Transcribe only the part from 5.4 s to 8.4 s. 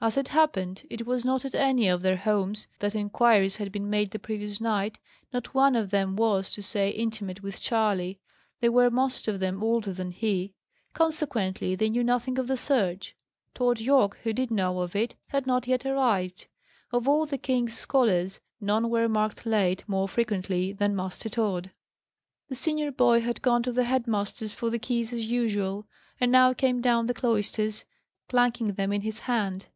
one of them was, to say, intimate with Charley: